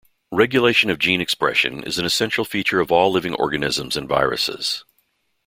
[0.31, 4.83] Regulation of gene expression is an essential feature of all living organisms and viruses.